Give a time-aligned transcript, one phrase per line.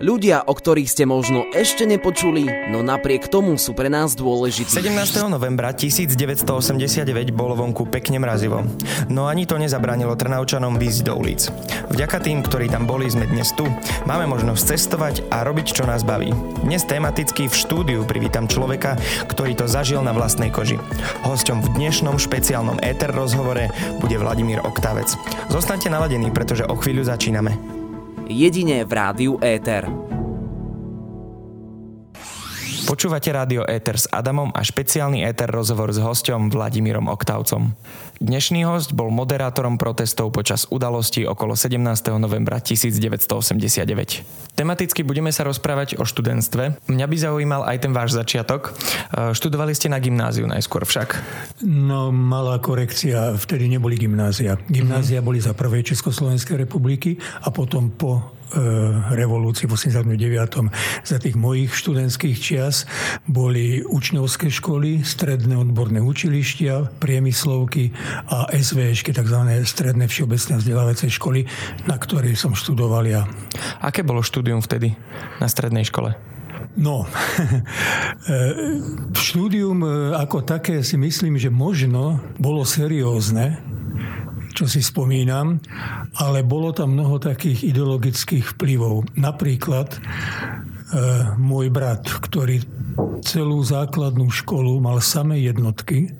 [0.00, 4.72] Ľudia, o ktorých ste možno ešte nepočuli, no napriek tomu sú pre nás dôležití.
[4.72, 4.96] 17.
[5.28, 7.04] novembra 1989
[7.36, 8.64] bolo vonku pekne mrazivo.
[9.12, 11.52] No ani to nezabránilo Trnavčanom výjsť do ulic.
[11.92, 13.68] Vďaka tým, ktorí tam boli, sme dnes tu.
[14.08, 16.32] Máme možnosť cestovať a robiť, čo nás baví.
[16.64, 18.96] Dnes tematicky v štúdiu privítam človeka,
[19.28, 20.80] ktorý to zažil na vlastnej koži.
[21.28, 23.68] Hosťom v dnešnom špeciálnom éter rozhovore
[24.00, 25.12] bude Vladimír Oktavec.
[25.52, 27.79] Zostaňte naladení, pretože o chvíľu začíname
[28.30, 30.19] jedine v rádiu Éter.
[32.90, 37.78] Počúvate rádio Éter s Adamom a špeciálny Éter rozhovor s hosťom Vladimírom Oktavcom.
[38.18, 41.86] Dnešný host bol moderátorom protestov počas udalostí okolo 17.
[42.18, 44.58] novembra 1989.
[44.58, 46.90] Tematicky budeme sa rozprávať o študentstve.
[46.90, 48.74] Mňa by zaujímal aj ten váš začiatok.
[48.74, 51.14] E, študovali ste na gymnáziu najskôr však?
[51.62, 53.38] No, malá korekcia.
[53.38, 54.58] Vtedy neboli gymnázia.
[54.66, 55.28] Gymnázia mm-hmm.
[55.30, 58.39] boli za prvej Československej republiky a potom po
[59.14, 60.70] revolúcii v 89.
[61.06, 62.84] Za tých mojich študentských čias
[63.26, 67.94] boli učňovské školy, stredné odborné učilištia, priemyslovky
[68.30, 69.38] a SVŠky, tzv.
[69.66, 71.46] stredné všeobecné vzdelávacie školy,
[71.86, 73.22] na ktorej som študoval ja.
[73.80, 74.94] Aké bolo štúdium vtedy
[75.38, 76.14] na strednej škole?
[76.78, 77.02] No,
[78.30, 78.38] e,
[79.10, 83.58] štúdium e, ako také si myslím, že možno bolo seriózne,
[84.60, 85.56] čo si spomínam,
[86.20, 89.16] ale bolo tam mnoho takých ideologických vplyvov.
[89.16, 89.98] Napríklad e,
[91.40, 92.60] môj brat, ktorý
[93.24, 96.12] celú základnú školu mal samé jednotky,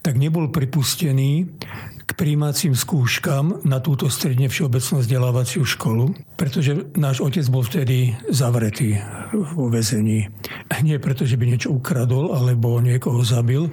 [0.00, 1.48] tak nebol pripustený
[2.10, 8.98] k príjmacím skúškam na túto stredne všeobecnú vzdelávaciu školu, pretože náš otec bol vtedy zavretý
[9.30, 10.26] vo väzení.
[10.82, 13.70] Nie preto, že by niečo ukradol alebo niekoho zabil.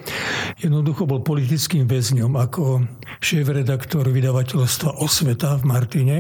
[0.62, 2.86] Jednoducho bol politickým väzňom ako
[3.26, 6.16] šéf-redaktor vydavateľstva Osveta v Martine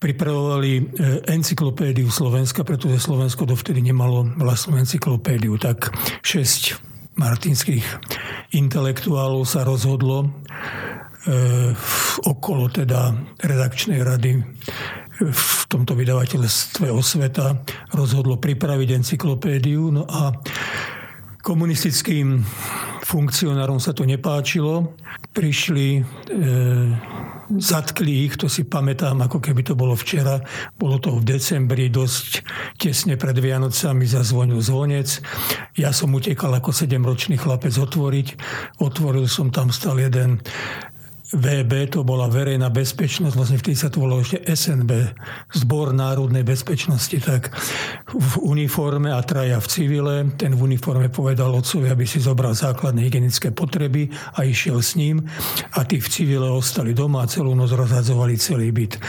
[0.00, 0.82] pripravovali e,
[1.28, 5.60] encyklopédiu Slovenska, pretože Slovensko dovtedy nemalo vlastnú encyklopédiu.
[5.60, 5.92] Tak
[6.24, 6.89] šesť
[7.20, 7.84] martinských
[8.56, 10.40] intelektuálov sa rozhodlo
[11.20, 11.36] E,
[12.24, 13.12] okolo teda
[13.44, 14.40] redakčnej rady
[15.20, 17.60] v tomto vydavateľstve Osveta
[17.92, 19.92] rozhodlo pripraviť encyklopédiu.
[19.92, 20.32] No a
[21.44, 22.40] komunistickým
[23.04, 24.96] funkcionárom sa to nepáčilo.
[25.36, 26.02] Prišli, e,
[27.58, 30.38] zatkli ich, to si pamätám, ako keby to bolo včera.
[30.78, 32.46] Bolo to v decembri, dosť
[32.78, 35.18] tesne pred Vianocami zazvonil zvonec.
[35.74, 38.28] Ja som utekal ako sedemročný chlapec otvoriť.
[38.78, 40.38] Otvoril som, tam stal jeden
[41.30, 45.14] VB, to bola verejná bezpečnosť, vlastne vtedy sa to volalo ešte SNB,
[45.54, 47.54] Zbor národnej bezpečnosti, tak
[48.10, 50.14] v uniforme a traja v civile.
[50.34, 55.22] Ten v uniforme povedal otcovi, aby si zobral základné hygienické potreby a išiel s ním.
[55.78, 59.00] A tí v civile ostali doma a celú noc rozhadzovali celý byt e,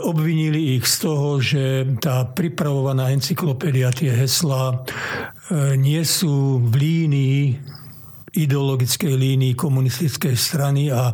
[0.00, 4.76] obvinili ich z toho, že tá pripravovaná encyklopédia, tie heslá e,
[5.76, 7.75] nie sú v línii
[8.36, 11.10] ideologickej línii komunistickej strany a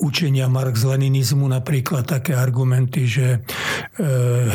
[0.00, 3.38] učenia marx-leninizmu, napríklad také argumenty, že e,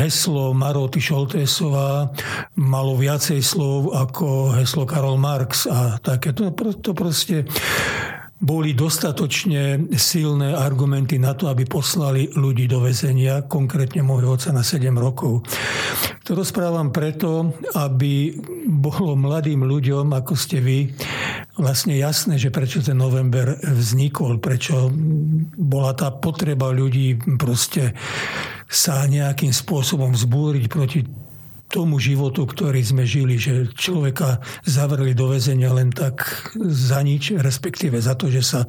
[0.02, 2.10] heslo Maroty Šoltésová
[2.58, 6.34] malo viacej slov ako heslo Karol Marx a také.
[6.34, 6.50] To,
[6.82, 7.46] to proste
[8.42, 14.66] boli dostatočne silné argumenty na to, aby poslali ľudí do väzenia, konkrétne môjho oca na
[14.66, 15.46] 7 rokov.
[16.26, 18.34] To rozprávam preto, aby
[18.66, 20.90] bolo mladým ľuďom, ako ste vy,
[21.54, 24.90] vlastne jasné, že prečo ten november vznikol, prečo
[25.54, 27.94] bola tá potreba ľudí proste
[28.66, 31.06] sa nejakým spôsobom zbúriť proti
[31.72, 37.96] tomu životu, ktorý sme žili, že človeka zavreli do väzenia len tak za nič, respektíve
[37.96, 38.60] za to, že sa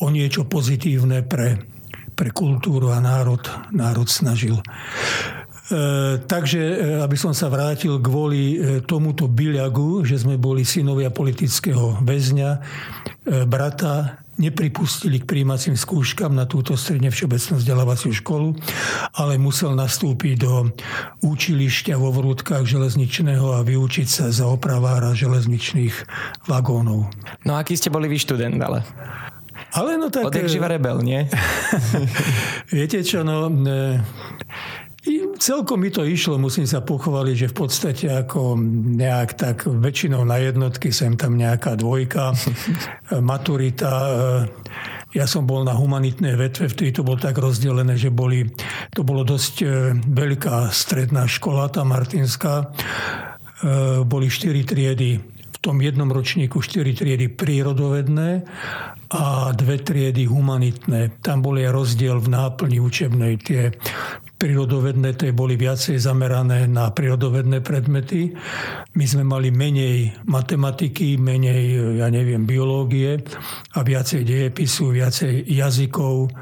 [0.00, 1.60] o niečo pozitívne pre,
[2.16, 3.44] pre kultúru a národ,
[3.76, 4.56] národ snažil.
[4.56, 4.64] E,
[6.24, 12.00] takže, e, aby som sa vrátil kvôli e, tomuto byľagu, že sme boli synovia politického
[12.00, 12.50] väzňa,
[13.46, 18.56] brata nepripustili k príjmacím skúškam na túto stredne všeobecnú vzdelávaciu školu,
[19.16, 20.72] ale musel nastúpiť do
[21.20, 25.94] učilišťa vo vrútkach železničného a vyučiť sa za opravára železničných
[26.48, 27.12] vagónov.
[27.44, 28.80] No aký ste boli vy študent, ale?
[29.72, 30.28] Ale no tak...
[30.28, 31.24] Odek živa rebel, nie?
[32.76, 33.48] Viete čo, no...
[35.42, 38.54] Celkom mi to išlo, musím sa pochváliť, že v podstate ako
[38.94, 42.30] nejak tak väčšinou na jednotky sem tam nejaká dvojka,
[43.18, 43.90] maturita.
[43.90, 44.42] Eh,
[45.18, 48.46] ja som bol na humanitnej vetve, vtedy to bolo tak rozdelené, že boli,
[48.94, 49.68] to bolo dosť eh,
[49.98, 52.70] veľká stredná škola, tá Martinská.
[52.70, 55.32] Eh, boli štyri triedy
[55.62, 58.30] tom jednom ročníku 4 triedy prírodovedné
[59.14, 61.22] a dve triedy humanitné.
[61.22, 63.38] Tam bol aj rozdiel v náplni učebnej.
[63.38, 63.70] Tie
[64.42, 68.34] prírodovedné tie boli viacej zamerané na prírodovedné predmety.
[68.98, 73.22] My sme mali menej matematiky, menej, ja neviem, biológie
[73.78, 76.34] a viacej dejepisu, viacej jazykov.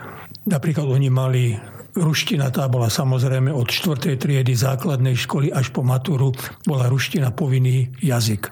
[0.49, 1.53] Napríklad oni mali
[1.91, 4.15] Ruština tá bola samozrejme od 4.
[4.15, 6.31] triedy základnej školy až po maturu
[6.63, 8.47] bola ruština povinný jazyk.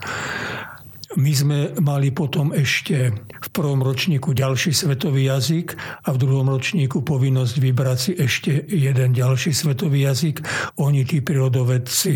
[1.16, 5.72] My sme mali potom ešte v prvom ročníku ďalší svetový jazyk
[6.04, 10.44] a v druhom ročníku povinnosť vybrať si ešte jeden ďalší svetový jazyk.
[10.76, 12.12] Oni, tí prírodovedci,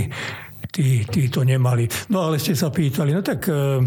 [0.68, 1.88] tí, tí to nemali.
[2.12, 3.80] No ale ste sa pýtali, no tak e,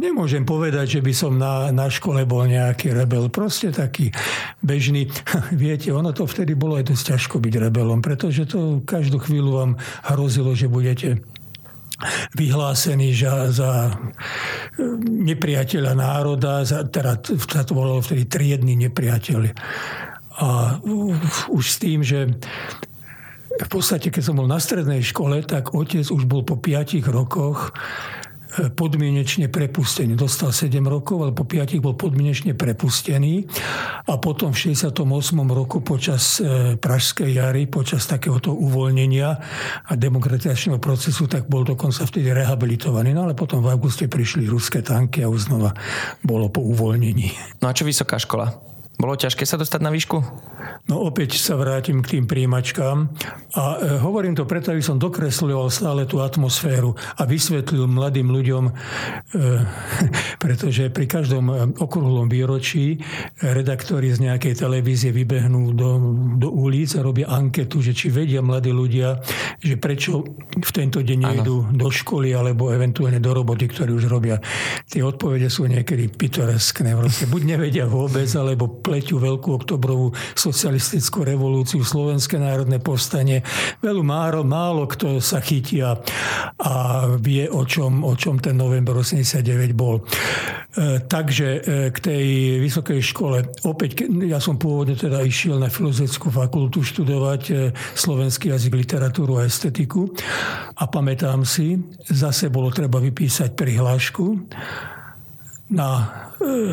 [0.00, 3.28] Nemôžem povedať, že by som na, na škole bol nejaký rebel.
[3.28, 4.08] Proste taký
[4.64, 5.12] bežný.
[5.52, 9.72] Viete, ono to vtedy bolo aj dosť ťažko byť rebelom, pretože to každú chvíľu vám
[10.08, 11.20] hrozilo, že budete
[12.34, 13.70] vyhlásený za, za
[15.04, 19.40] nepriateľa národa, za, teda sa to bolo vtedy triedny nepriateľ.
[20.40, 20.80] A
[21.52, 22.32] už s tým, že
[23.60, 27.76] v podstate, keď som bol na strednej škole, tak otec už bol po piatich rokoch
[28.50, 30.18] podmienečne prepustený.
[30.18, 33.46] Dostal 7 rokov, ale po 5 bol podmienečne prepustený.
[34.10, 35.06] A potom v 68.
[35.50, 39.28] roku počas e, Pražskej jary, počas takéhoto uvoľnenia
[39.86, 43.14] a demokratizačného procesu, tak bol dokonca vtedy rehabilitovaný.
[43.14, 45.70] No ale potom v auguste prišli ruské tanky a už znova
[46.26, 47.60] bolo po uvoľnení.
[47.62, 48.70] No a čo vysoká škola?
[49.00, 50.20] Bolo ťažké sa dostať na výšku?
[50.92, 53.08] No opäť sa vrátim k tým príjimačkám
[53.50, 58.64] a e, hovorím to preto, aby som dokresľoval stále tú atmosféru a vysvetlil mladým ľuďom,
[58.68, 58.72] e,
[60.44, 63.02] pretože pri každom e, okrúhlom výročí
[63.42, 65.90] redaktori z nejakej televízie vybehnú do,
[66.38, 69.18] do ulic a robia anketu, že či vedia mladí ľudia,
[69.58, 70.22] že prečo
[70.54, 74.38] v tento deň nejdu do školy alebo eventuálne do roboty, ktorí už robia.
[74.86, 76.94] Tie odpovede sú niekedy pitoreskné.
[77.26, 83.39] Buď nevedia vôbec, alebo pleťu Veľkú oktobrovú socialistickú revolúciu, Slovenské národné povstanie.
[83.80, 85.98] Veľmi málo, málo kto sa chytia
[86.60, 86.72] a
[87.16, 90.00] vie, o čom, o čom ten november 89 bol.
[90.00, 91.60] E, takže e,
[91.90, 92.26] k tej
[92.62, 97.54] vysokej škole, opäť, ja som pôvodne teda išiel na filozofickú fakultu študovať e,
[97.98, 100.06] slovenský jazyk, literatúru a estetiku
[100.78, 101.74] a pamätám si,
[102.06, 104.26] zase bolo treba vypísať prihlášku
[105.70, 106.02] na e,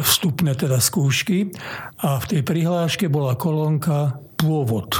[0.01, 1.53] vstupné teda skúšky
[2.01, 4.93] a v tej prihláške bola kolónka pôvod.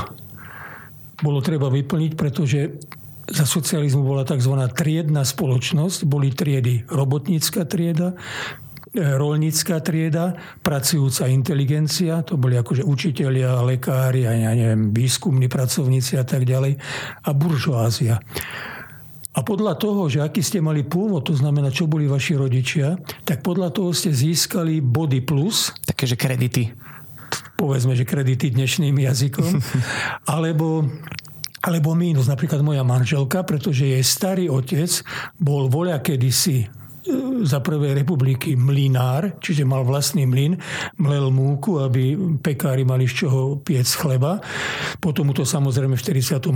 [1.18, 2.78] Bolo treba vyplniť, pretože
[3.28, 4.54] za socializmu bola tzv.
[4.72, 6.08] triedna spoločnosť.
[6.08, 8.16] Boli triedy robotnícka trieda,
[8.96, 16.16] e, rolnícka trieda, pracujúca inteligencia, to boli akože učitelia, lekári a ja neviem, výskumní pracovníci
[16.16, 16.80] a tak ďalej,
[17.26, 18.22] a buržoázia.
[19.38, 23.46] A podľa toho, že aký ste mali pôvod, to znamená, čo boli vaši rodičia, tak
[23.46, 25.78] podľa toho ste získali body plus.
[25.86, 26.74] Takéže kredity.
[27.58, 29.52] Povedzme, že kredity dnešným jazykom.
[30.38, 30.86] alebo
[31.68, 32.32] alebo mínus.
[32.32, 34.88] Napríklad moja manželka, pretože jej starý otec
[35.36, 36.70] bol voľa kedysi
[37.44, 40.60] za prvej republiky mlinár, čiže mal vlastný mlyn,
[41.00, 44.44] mlel múku, aby pekári mali z čoho piec chleba.
[45.00, 46.52] Potom mu to samozrejme v 48.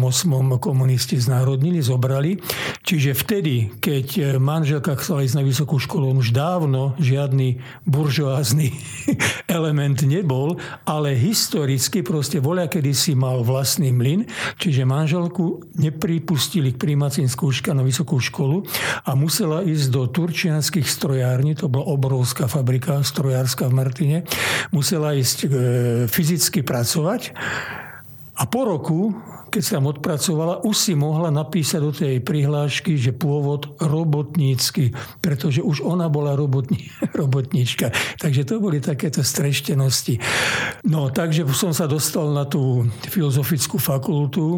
[0.60, 2.38] komunisti znárodnili, zobrali.
[2.84, 8.74] Čiže vtedy, keď manželka chcela ísť na vysokú školu, on už dávno žiadny buržoázny
[9.58, 14.28] element nebol, ale historicky proste voľa kedy si mal vlastný mlyn,
[14.58, 18.66] čiže manželku nepripustili k príjmacím skúška na vysokú školu
[19.06, 24.18] a musela ísť do Turčie Košianských strojární, to bola obrovská fabrika strojárska v Martine,
[24.74, 25.50] musela ísť e,
[26.10, 27.30] fyzicky pracovať
[28.42, 29.14] a po roku,
[29.54, 35.62] keď sa tam odpracovala, už si mohla napísať do tej prihlášky, že pôvod robotnícky, pretože
[35.62, 36.90] už ona bola robotní,
[37.22, 37.94] robotníčka.
[38.18, 40.18] Takže to boli takéto streštenosti.
[40.90, 44.58] No, takže som sa dostal na tú filozofickú fakultu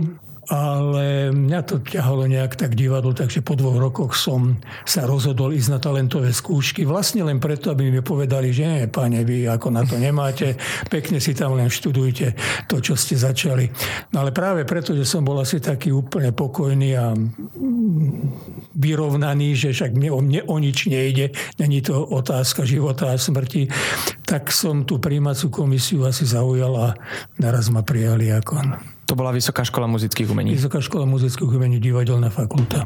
[0.50, 5.70] ale mňa to ťahalo nejak tak divadlo, takže po dvoch rokoch som sa rozhodol ísť
[5.72, 6.84] na talentové skúšky.
[6.84, 10.60] Vlastne len preto, aby mi povedali, že nie, páne, vy ako na to nemáte,
[10.92, 12.36] pekne si tam len študujte
[12.68, 13.72] to, čo ste začali.
[14.12, 17.16] No ale práve preto, že som bol asi taký úplne pokojný a
[18.76, 23.70] vyrovnaný, že však mne mne o nič nejde, není to otázka života a smrti,
[24.26, 26.88] tak som tú príjmacú komisiu asi zaujal a
[27.38, 30.58] naraz ma prijali ako to bola Vysoká škola muzických umení.
[30.58, 32.82] Vysoká škola muzických umení, divadelná fakulta.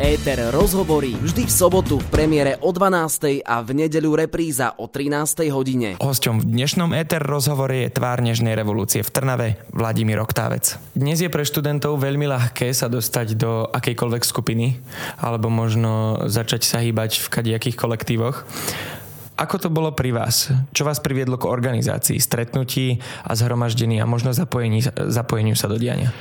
[0.00, 3.44] Éter rozhovorí vždy v sobotu v premiére o 12.
[3.44, 5.52] a v nedeľu repríza o 13.
[5.52, 6.00] hodine.
[6.00, 10.80] Hosťom v dnešnom Éter rozhovore je tvár Nežnej revolúcie v Trnave Vladimír Oktávec.
[10.96, 14.80] Dnes je pre študentov veľmi ľahké sa dostať do akejkoľvek skupiny
[15.20, 18.48] alebo možno začať sa hýbať v kadejakých kolektívoch.
[19.34, 20.54] Ako to bolo pri vás?
[20.70, 26.14] Čo vás priviedlo k organizácii, stretnutí a zhromaždení a možno zapojeniu sa do diania?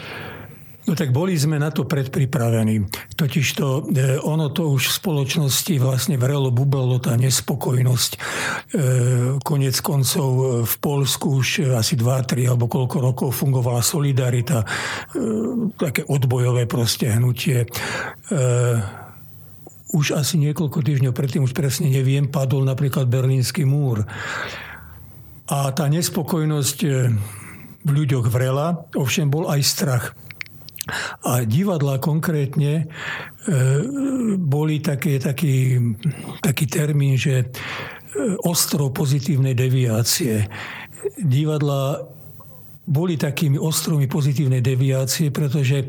[0.83, 2.83] No tak boli sme na to predpripravení.
[3.15, 8.11] Totiž to, e, ono to už v spoločnosti vlastne vrelo bubalo tá nespokojnosť.
[8.11, 8.19] E,
[9.39, 14.67] konec koncov e, v Polsku už asi 2-3 alebo koľko rokov fungovala Solidarita,
[15.79, 17.63] také odbojové proste hnutie
[19.93, 24.03] už asi niekoľko týždňov predtým, už presne neviem, padol napríklad Berlínsky múr.
[25.47, 26.77] A tá nespokojnosť
[27.83, 30.05] v ľuďoch vrela, ovšem bol aj strach.
[31.23, 32.85] A divadla konkrétne e,
[34.35, 35.79] boli také, taký,
[36.43, 37.45] taký termín, že e,
[38.43, 40.43] ostrov pozitívnej deviácie.
[41.23, 42.03] Divadla
[42.83, 45.87] boli takými ostrovmi pozitívnej deviácie, pretože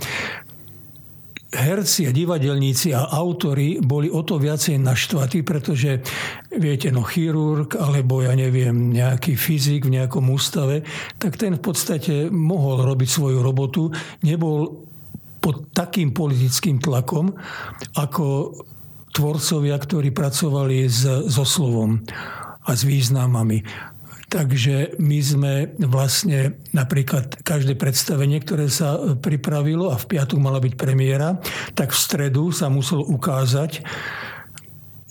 [1.54, 6.02] herci a divadelníci a autory boli o to viacej naštvatí, pretože
[6.50, 10.82] viete, no chirurg alebo ja neviem, nejaký fyzik v nejakom ústave,
[11.16, 13.94] tak ten v podstate mohol robiť svoju robotu,
[14.26, 14.84] nebol
[15.38, 17.36] pod takým politickým tlakom,
[17.94, 18.56] ako
[19.14, 22.02] tvorcovia, ktorí pracovali s, so slovom
[22.64, 23.62] a s významami.
[24.34, 30.74] Takže my sme vlastne napríklad každé predstavenie, ktoré sa pripravilo a v piatok mala byť
[30.74, 31.38] premiéra,
[31.78, 33.86] tak v stredu sa musel ukázať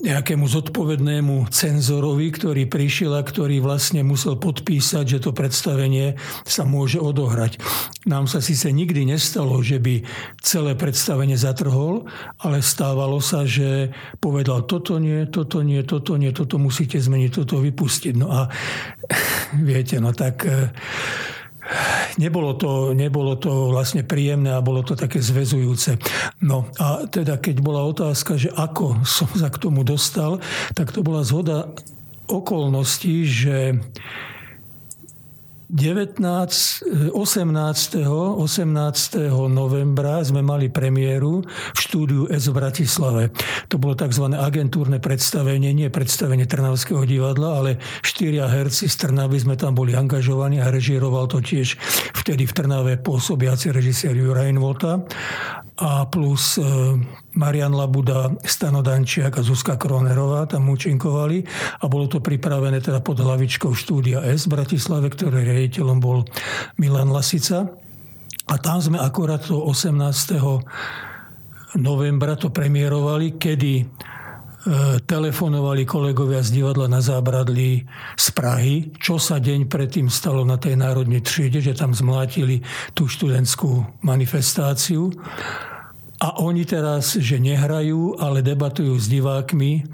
[0.04, 7.00] nejakému zodpovednému cenzorovi, ktorý prišiel a ktorý vlastne musel podpísať, že to predstavenie sa môže
[7.00, 7.64] odohrať.
[8.04, 10.04] Nám sa síce nikdy nestalo, že by
[10.44, 12.04] celé predstavenie zatrhol,
[12.44, 17.64] ale stávalo sa, že povedal toto nie, toto nie, toto nie, toto musíte zmeniť, toto
[17.64, 18.14] vypustiť.
[18.20, 18.52] No a
[19.72, 20.68] viete, no tak eh,
[22.18, 25.98] nebolo to, nebolo to vlastne príjemné a bolo to také zväzujúce.
[26.46, 30.38] No a teda keď bola otázka, že ako som sa k tomu dostal,
[30.78, 31.70] tak to bola zhoda
[32.28, 33.78] okolností, že
[35.74, 36.22] 19,
[37.18, 38.06] 18.
[38.06, 39.18] 18.
[39.50, 43.34] novembra sme mali premiéru v štúdiu S v Bratislave.
[43.74, 44.38] To bolo tzv.
[44.38, 50.62] agentúrne predstavenie, nie predstavenie Trnavského divadla, ale štyria herci z Trnavy sme tam boli angažovaní
[50.62, 51.74] a režíroval to tiež
[52.22, 55.02] vtedy v Trnave pôsobiaci režisér Juraj Vota
[55.74, 56.70] a plus e,
[57.34, 61.42] Marian Labuda, Stano Dančiak a Zuzka Kronerová tam účinkovali
[61.82, 66.22] a bolo to pripravené teda pod hlavičkou štúdia S v Bratislave, ktoré riaditeľom bol
[66.78, 67.66] Milan Lasica.
[68.44, 69.98] A tam sme akorát to 18.
[71.80, 73.86] novembra to premiérovali, kedy e,
[75.02, 77.82] telefonovali kolegovia z divadla na Zábradlí
[78.14, 82.62] z Prahy, čo sa deň predtým stalo na tej národnej tříde, že tam zmlátili
[82.94, 85.10] tú študentskú manifestáciu.
[86.22, 89.88] A oni teraz, že nehrajú, ale debatujú s divákmi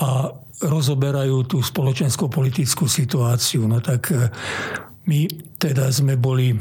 [0.00, 0.32] a
[0.64, 3.68] rozoberajú tú spoločensko-politickú situáciu.
[3.68, 4.32] No tak e,
[5.04, 5.28] my
[5.60, 6.56] teda sme boli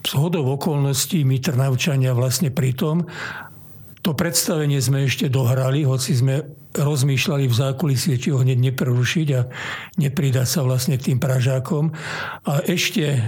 [0.00, 3.04] z hodov okolností, my Trnavčania vlastne pri tom,
[4.00, 6.40] to predstavenie sme ešte dohrali, hoci sme
[6.72, 9.40] rozmýšľali v zákulisí, či ho hneď neprerušiť a
[10.00, 11.92] nepridať sa vlastne k tým Pražákom.
[12.48, 13.20] A ešte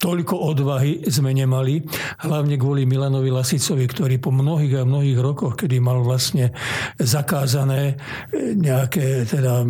[0.00, 1.84] toľko odvahy sme nemali,
[2.24, 6.56] hlavne kvôli Milanovi Lasicovi, ktorý po mnohých a mnohých rokoch, kedy mal vlastne
[6.96, 8.00] zakázané
[8.32, 9.60] e, nejaké teda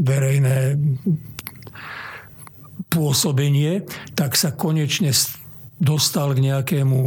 [0.00, 0.80] verejné
[2.90, 3.84] pôsobenie,
[4.16, 5.12] tak sa konečne
[5.80, 6.98] dostal k nejakému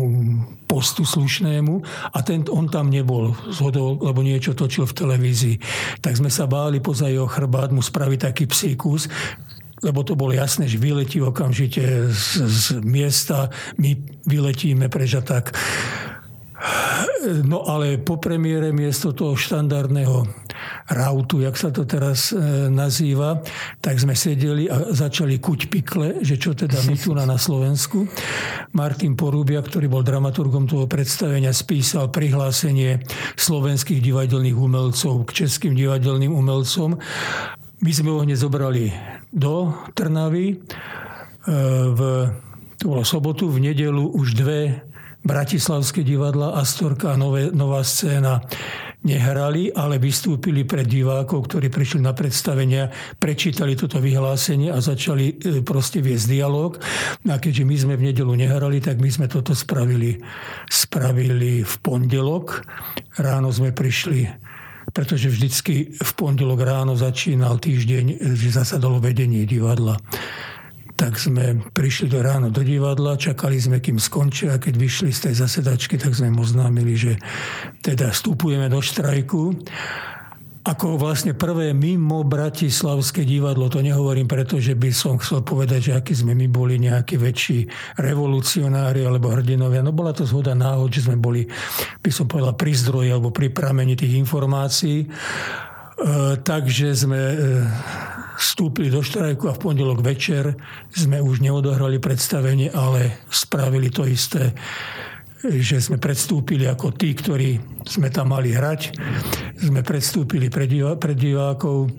[0.65, 1.73] postu slušnému
[2.09, 5.55] a ten, on tam nebol zhodol, lebo niečo točil v televízii.
[6.01, 9.05] Tak sme sa báli poza jeho chrbát mu spraviť taký psíkus,
[9.83, 15.51] lebo to bolo jasné, že vyletí okamžite z, z miesta, my vyletíme preč tak.
[17.43, 20.27] No ale po premiére miesto toho štandardného
[20.91, 23.39] rautu, jak sa to teraz e, nazýva,
[23.79, 28.07] tak sme sedeli a začali kuť pikle, že čo teda my tu na, na Slovensku.
[28.75, 33.03] Martin Porubia, ktorý bol dramaturgom toho predstavenia, spísal prihlásenie
[33.39, 36.99] slovenských divadelných umelcov k českým divadelným umelcom
[37.83, 38.95] my sme ho hneď zobrali
[39.27, 40.55] do Trnavy.
[40.55, 40.55] E,
[41.91, 41.99] v,
[42.79, 44.87] to bolo sobotu, v nedelu už dve
[45.23, 48.39] bratislavské divadla, Astorka a nové, nová scéna
[49.03, 52.87] nehrali, ale vystúpili pred divákov, ktorí prišli na predstavenia,
[53.19, 56.79] prečítali toto vyhlásenie a začali e, proste viesť dialog.
[57.27, 60.23] A keďže my sme v nedelu nehrali, tak my sme toto spravili,
[60.71, 62.63] spravili v pondelok.
[63.19, 64.52] Ráno sme prišli
[64.91, 69.95] pretože vždycky v pondelok ráno začínal týždeň, že zasadalo vedenie divadla
[70.93, 75.29] tak sme prišli do ráno do divadla, čakali sme, kým skončia a keď vyšli z
[75.29, 77.13] tej zasedačky, tak sme im oznámili, že
[77.81, 79.57] teda vstupujeme do štrajku.
[80.63, 85.95] Ako vlastne prvé mimo Bratislavské divadlo, to nehovorím preto, že by som chcel povedať, že
[85.99, 87.67] aký sme my boli nejakí väčší
[87.99, 89.83] revolucionári alebo hrdinovia.
[89.83, 91.43] No bola to zhoda náhod, že sme boli,
[91.99, 95.03] by som povedal, pri zdroji alebo pri pramení tých informácií.
[95.03, 95.07] E,
[96.39, 97.35] takže sme e,
[98.39, 100.55] vstúpili do štrajku a v pondelok večer
[100.95, 104.55] sme už neodohrali predstavenie, ale spravili to isté,
[105.43, 108.95] že sme predstúpili ako tí, ktorí sme tam mali hrať.
[109.59, 111.91] Sme predstúpili pred, divá, pred divákov,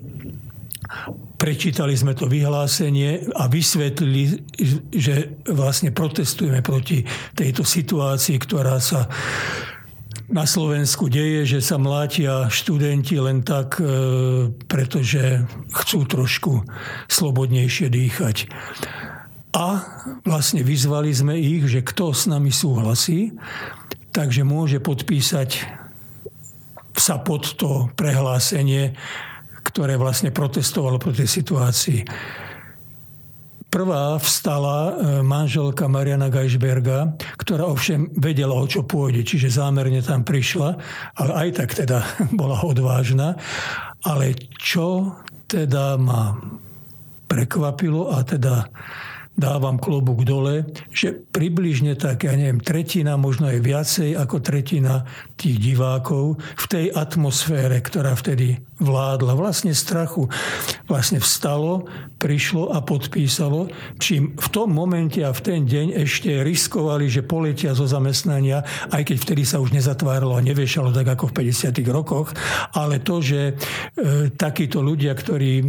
[1.37, 4.49] prečítali sme to vyhlásenie a vysvetlili,
[4.89, 7.05] že vlastne protestujeme proti
[7.37, 9.05] tejto situácii, ktorá sa
[10.25, 13.85] na Slovensku deje, že sa mlátia študenti len tak, e,
[14.65, 16.65] pretože chcú trošku
[17.05, 18.49] slobodnejšie dýchať.
[19.55, 19.79] A
[20.27, 23.31] vlastne vyzvali sme ich, že kto s nami súhlasí,
[24.11, 25.63] takže môže podpísať
[26.95, 28.99] sa pod to prehlásenie,
[29.63, 32.03] ktoré vlastne protestovalo proti situácii.
[33.71, 40.23] Prvá vstala e, manželka Mariana Geisberga, ktorá ovšem vedela, o čo pôjde, čiže zámerne tam
[40.23, 40.69] prišla,
[41.19, 41.99] ale aj tak teda
[42.39, 43.35] bola odvážna.
[44.03, 46.39] Ale čo teda ma
[47.27, 48.71] prekvapilo a teda
[49.35, 50.63] dávam klobúk dole,
[50.95, 55.03] že približne tak, ja neviem, tretina, možno aj viacej ako tretina
[55.35, 60.31] tých divákov v tej atmosfére, ktorá vtedy vládla, vlastne strachu,
[60.87, 63.67] vlastne vstalo, prišlo a podpísalo,
[63.99, 69.03] čím v tom momente a v ten deň ešte riskovali, že poletia zo zamestnania, aj
[69.03, 71.75] keď vtedy sa už nezatváralo a neviešalo tak ako v 50.
[71.91, 72.31] rokoch,
[72.73, 73.53] ale to, že e,
[74.33, 75.65] takíto ľudia, ktorí e,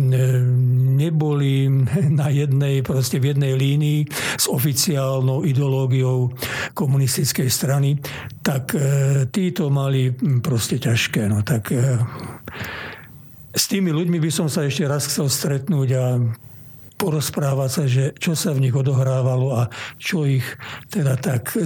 [0.96, 1.66] neboli
[2.20, 4.00] na jednej, proste v jednej línii
[4.38, 6.30] s oficiálnou ideológiou
[6.72, 7.98] komunistickej strany,
[8.40, 11.26] tak e, títo mali proste ťažké.
[11.26, 11.98] No, tak e,
[13.56, 16.04] s tými ľuďmi by som sa ešte raz chcel stretnúť a
[16.96, 19.68] porozprávať sa, že čo sa v nich odohrávalo a
[20.00, 20.44] čo ich
[20.88, 21.60] teda tak e,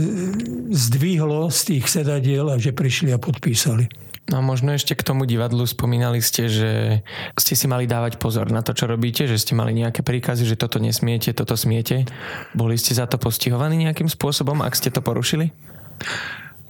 [0.70, 3.86] zdvihlo z tých sedadiel a že prišli a podpísali.
[4.30, 7.02] No a možno ešte k tomu divadlu spomínali ste, že
[7.34, 10.54] ste si mali dávať pozor na to, čo robíte, že ste mali nejaké príkazy, že
[10.54, 12.06] toto nesmiete, toto smiete.
[12.54, 15.50] Boli ste za to postihovaní nejakým spôsobom, ak ste to porušili?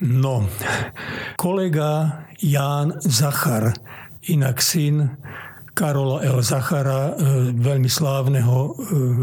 [0.01, 0.49] No,
[1.37, 3.77] kolega Ján Zachar,
[4.29, 5.17] inak syn
[5.81, 6.45] Karola L.
[6.45, 8.71] Zachara, e, veľmi slávneho e,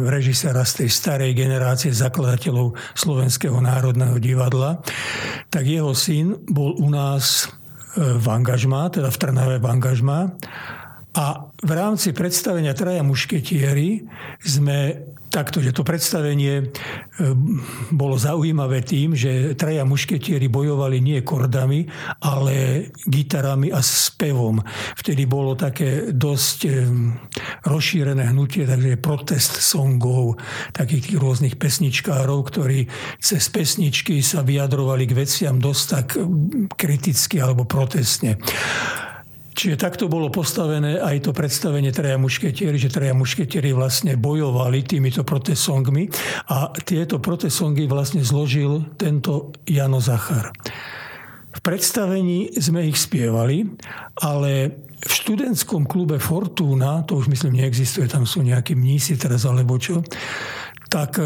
[0.10, 4.82] režisera z tej starej generácie zakladateľov Slovenského národného divadla,
[5.54, 10.34] tak jeho syn bol u nás e, v angažmá, teda v Trnave v angažmá.
[11.18, 11.26] A
[11.62, 14.06] v rámci predstavenia Traja mušketieri
[14.42, 16.64] sme takto, že to predstavenie e,
[17.94, 21.86] bolo zaujímavé tým, že traja mušketieri bojovali nie kordami,
[22.26, 24.58] ale gitarami a spevom.
[24.98, 26.70] Vtedy bolo také dosť e,
[27.70, 30.42] rozšírené hnutie, takže protest songov,
[30.74, 32.90] takých tých rôznych pesničkárov, ktorí
[33.22, 36.08] cez pesničky sa vyjadrovali k veciam dosť tak
[36.74, 38.42] kriticky alebo protestne.
[39.58, 45.26] Čiže takto bolo postavené aj to predstavenie Traja mušketieri, že Traja mušketieri vlastne bojovali týmito
[45.26, 46.14] protesongmi
[46.54, 50.54] a tieto protesongy vlastne zložil tento Jano Zachar.
[51.58, 53.66] V predstavení sme ich spievali,
[54.22, 59.82] ale v študentskom klube Fortuna, to už myslím neexistuje, tam sú nejakí mnísi teraz alebo
[59.82, 60.06] čo,
[60.86, 61.26] tak e,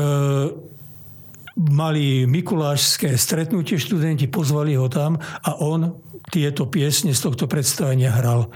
[1.70, 5.94] mali mikulášské stretnutie študenti, pozvali ho tam a on
[6.32, 8.50] tieto piesne z tohto predstavenia hral.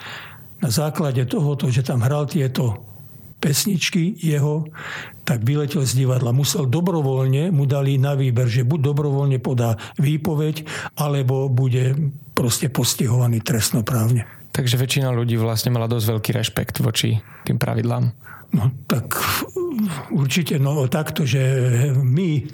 [0.63, 2.82] Na základe tohoto, že tam hral tieto
[3.38, 4.65] pesničky jeho,
[5.28, 6.34] tak vyletel z divadla.
[6.34, 10.65] Musel dobrovoľne, mu dali na výber, že buď dobrovoľne podá výpoveď,
[10.98, 11.94] alebo bude
[12.34, 14.26] proste postihovaný trestnoprávne.
[14.56, 18.25] Takže väčšina ľudí vlastne mala dosť veľký rešpekt voči tým pravidlám.
[18.56, 19.20] No tak
[20.12, 21.41] určite no, takto, že
[21.91, 22.48] my,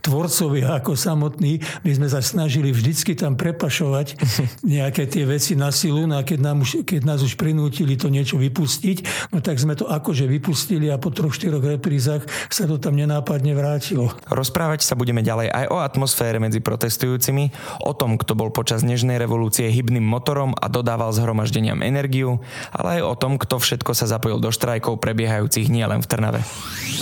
[0.00, 4.16] tvorcovia ako samotní, my sme sa snažili vždycky tam prepašovať
[4.76, 8.08] nejaké tie veci na silu, no a keď, nám už, keď nás už prinútili to
[8.08, 12.80] niečo vypustiť, no tak sme to akože vypustili a po troch, štyroch reprízach sa to
[12.80, 14.12] tam nenápadne vrátilo.
[14.32, 17.52] Rozprávať sa budeme ďalej aj o atmosfére medzi protestujúcimi,
[17.84, 22.40] o tom, kto bol počas Nežnej revolúcie hybným motorom a dodával zhromaždeniam energiu,
[22.72, 25.00] ale aj o tom, kto všetko sa zapojil do štrajkov
[25.34, 26.40] prebiehajúcich nielen v Trnave.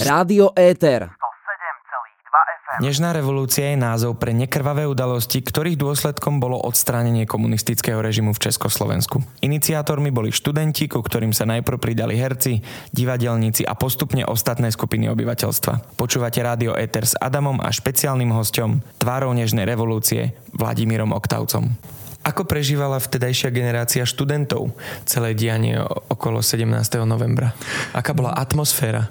[0.09, 1.13] Rádio Éter.
[2.81, 9.21] Nežná revolúcia je názov pre nekrvavé udalosti, ktorých dôsledkom bolo odstránenie komunistického režimu v Československu.
[9.45, 12.65] Iniciátormi boli študenti, ku ktorým sa najprv pridali herci,
[12.97, 16.01] divadelníci a postupne ostatné skupiny obyvateľstva.
[16.01, 21.69] Počúvate rádio Ether s Adamom a špeciálnym hostom, tvárou Nežnej revolúcie, Vladimírom Oktavcom.
[22.23, 24.71] Ako prežívala vtedajšia generácia študentov
[25.03, 25.75] celé dianie
[26.07, 26.71] okolo 17.
[27.03, 27.51] novembra?
[27.91, 29.11] Aká bola atmosféra?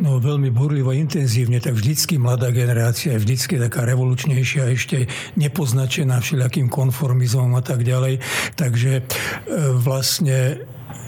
[0.00, 6.72] No veľmi burlivo, intenzívne, tak vždycky mladá generácia je vždycky taká revolučnejšia, ešte nepoznačená všelijakým
[6.72, 8.22] konformizmom a tak ďalej.
[8.56, 9.02] Takže e,
[9.76, 10.64] vlastne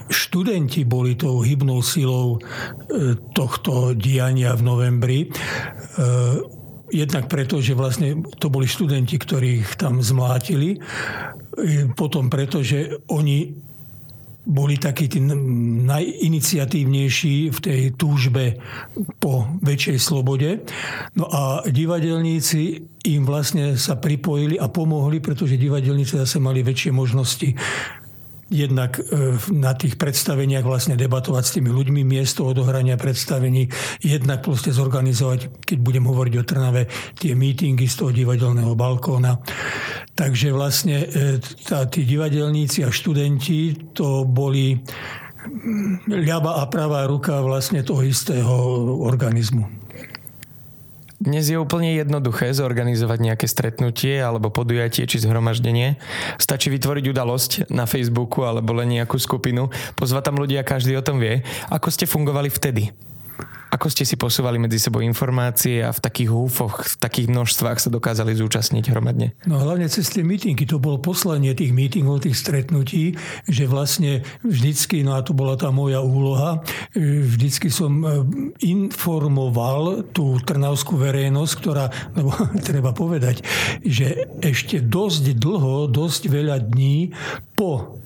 [0.09, 5.21] študenti boli tou hybnou silou e, tohto diania v novembri.
[6.89, 10.81] Jednak preto, že vlastne to boli študenti, ktorých tam zmlátili.
[11.97, 13.53] Potom preto, že oni
[14.49, 18.57] boli takí tí najiniciatívnejší v tej túžbe
[19.21, 20.65] po väčšej slobode.
[21.13, 22.81] No a divadelníci
[23.13, 27.53] im vlastne sa pripojili a pomohli, pretože divadelníci zase mali väčšie možnosti
[28.49, 33.69] jednak e, na tých predstaveniach vlastne debatovať s tými ľuďmi miesto odohrania predstavení,
[34.01, 36.83] jednak proste zorganizovať, keď budem hovoriť o Trnave,
[37.17, 39.41] tie mítingy z toho divadelného balkóna.
[40.17, 44.81] Takže vlastne e, tá, tí divadelníci a študenti to boli
[46.09, 48.53] ľava a pravá ruka vlastne toho istého
[49.01, 49.88] organizmu.
[51.19, 55.99] Dnes je úplne jednoduché zorganizovať nejaké stretnutie alebo podujatie či zhromaždenie.
[56.39, 59.67] Stačí vytvoriť udalosť na Facebooku alebo len nejakú skupinu,
[59.99, 61.43] pozvať tam ľudia, každý o tom vie.
[61.75, 62.95] Ako ste fungovali vtedy?
[63.69, 67.93] Ako ste si posúvali medzi sebou informácie a v takých húfoch, v takých množstvách sa
[67.93, 69.37] dokázali zúčastniť hromadne?
[69.45, 70.65] No hlavne cez tie mítingy.
[70.65, 75.69] To bolo poslanie tých mítingov, tých stretnutí, že vlastne vždycky, no a to bola tá
[75.69, 76.65] moja úloha,
[76.97, 78.09] vždycky som e,
[78.65, 82.33] informoval tú trnavskú verejnosť, ktorá, lebo
[82.69, 83.45] treba povedať,
[83.85, 87.13] že ešte dosť dlho, dosť veľa dní
[87.53, 88.01] po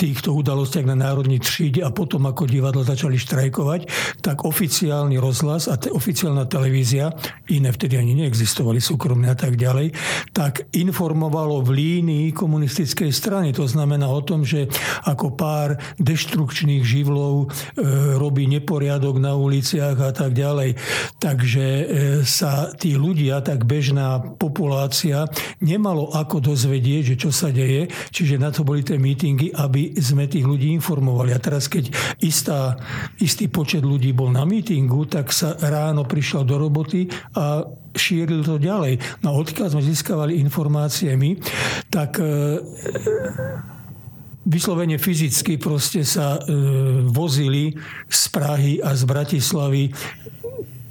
[0.00, 3.80] týchto udalostiach na Národní tříde a potom ako divadlo začali štrajkovať,
[4.24, 7.12] tak oficiálny rozhlas a te, oficiálna televízia,
[7.52, 9.92] iné vtedy ani neexistovali súkromné a tak ďalej,
[10.32, 13.52] tak informovalo v línii komunistickej strany.
[13.52, 14.72] To znamená o tom, že
[15.04, 17.46] ako pár deštrukčných živlov e,
[18.16, 20.80] robí neporiadok na uliciach a tak ďalej.
[21.20, 21.84] Takže e,
[22.24, 25.28] sa tí ľudia, tak bežná populácia,
[25.60, 30.30] nemalo ako dozvedieť, že čo sa deje, čiže na to boli tie mítingy, aby sme
[30.30, 31.34] tých ľudí informovali.
[31.34, 31.90] A teraz, keď
[32.22, 32.78] istá,
[33.18, 38.60] istý počet ľudí bol na mítingu, tak sa ráno prišiel do roboty a šíril to
[38.60, 39.22] ďalej.
[39.26, 41.34] No odkiaľ sme získavali informácie my,
[41.90, 42.62] tak e,
[44.46, 46.40] vyslovene fyzicky proste sa e,
[47.10, 47.74] vozili
[48.06, 49.84] z Prahy a z Bratislavy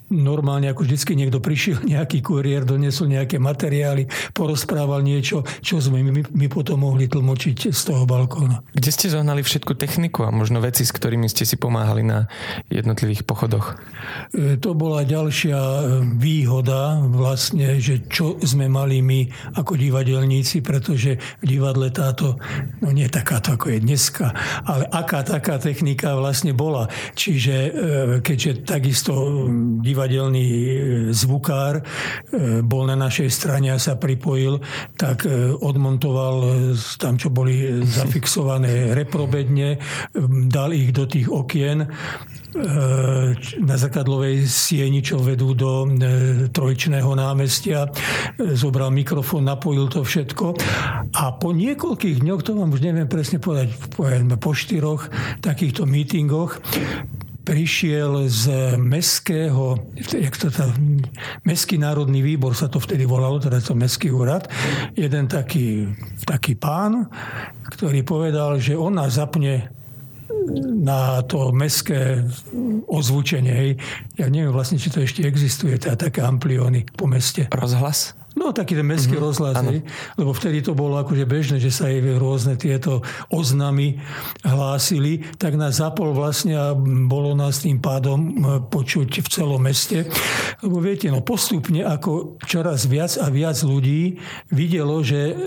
[0.10, 6.26] normálne ako vždycky niekto prišiel, nejaký kuriér, doniesol nejaké materiály, porozprával niečo, čo sme my,
[6.34, 8.66] my potom mohli tlmočiť z toho balkóna.
[8.74, 12.26] Kde ste zohnali všetku techniku a možno veci, s ktorými ste si pomáhali na
[12.68, 13.78] jednotlivých pochodoch?
[14.34, 15.82] E, to bola ďalšia e,
[16.18, 22.42] výhoda vlastne, že čo sme mali my ako divadelníci, pretože v divadle táto,
[22.82, 24.34] no nie takáto ako je dneska,
[24.66, 26.90] ale aká taká technika vlastne bola.
[27.14, 27.70] Čiže e,
[28.26, 29.14] keďže takisto
[29.80, 30.72] divadelníci divadelný e,
[31.12, 34.64] zvukár e, bol na našej strane a sa pripojil,
[34.96, 36.64] tak e, odmontoval
[36.96, 39.76] tam, čo boli zafixované reprobedne,
[40.48, 41.84] dal ich do tých okien
[43.62, 45.86] na zrkadlovej sieni, čo vedú do
[46.50, 47.86] trojčného námestia.
[48.58, 50.58] Zobral mikrofón, napojil to všetko.
[51.14, 53.70] A po niekoľkých dňoch, to vám už neviem presne povedať,
[54.42, 55.14] po štyroch
[55.46, 56.58] takýchto mítingoch,
[57.50, 60.70] prišiel z mestského, jak to tá,
[61.50, 64.46] Mestský národný výbor sa to vtedy volalo, teda to Mestský úrad,
[64.94, 65.90] jeden taký,
[66.30, 67.10] taký pán,
[67.74, 69.74] ktorý povedal, že on nás zapne
[70.78, 72.22] na to mestské
[72.86, 73.78] ozvučenie.
[74.18, 77.50] Ja neviem vlastne, či to ešte existuje, teda také amplióny po meste.
[77.50, 78.14] Rozhlas?
[78.50, 79.30] No taký ten mestský mm-hmm.
[79.30, 79.62] rozhlas,
[80.18, 84.02] lebo vtedy to bolo akože bežné, že sa aj rôzne tieto oznamy
[84.42, 86.74] hlásili, tak nás zapol vlastne a
[87.06, 88.42] bolo nás tým pádom
[88.74, 90.10] počuť v celom meste.
[90.66, 94.18] Lebo viete, no postupne ako čoraz viac a viac ľudí
[94.50, 95.38] videlo, že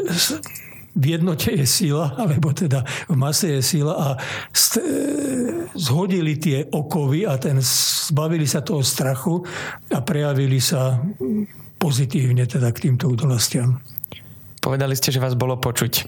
[0.95, 4.09] v jednote je sila, alebo teda v mase je sila a
[4.55, 4.87] st- e,
[5.75, 9.43] zhodili tie okovy a ten, zbavili sa toho strachu
[9.91, 11.03] a prejavili sa
[11.83, 13.83] pozitívne teda k týmto udalostiam.
[14.63, 16.07] Povedali ste, že vás bolo počuť.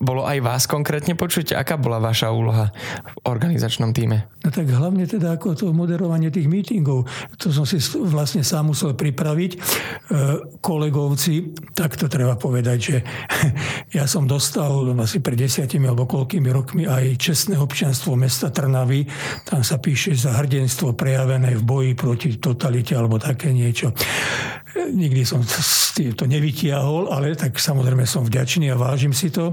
[0.00, 1.52] Bolo aj vás konkrétne počuť?
[1.52, 2.72] Aká bola vaša úloha
[3.04, 4.32] v organizačnom týme?
[4.40, 7.04] No tak hlavne teda ako to moderovanie tých mítingov.
[7.36, 9.50] To som si vlastne sám musel pripraviť.
[9.52, 9.58] E,
[10.64, 12.96] kolegovci, tak to treba povedať, že
[14.00, 19.04] ja som dostal asi pred desiatimi alebo koľkými rokmi aj čestné občianstvo mesta Trnavy.
[19.44, 23.92] Tam sa píše za hrdenstvo prejavené v boji proti totalite alebo také niečo.
[24.72, 25.44] Nikdy som
[26.16, 29.52] to nevytiahol, ale tak samozrejme som vďačný a vážim si to.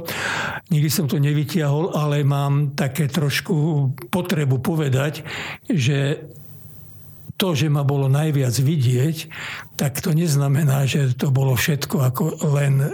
[0.72, 5.28] Nikdy som to nevytiahol, ale mám také trošku potrebu povedať,
[5.68, 6.24] že
[7.40, 9.32] to, že ma bolo najviac vidieť,
[9.80, 12.92] tak to neznamená, že to bolo všetko ako len e,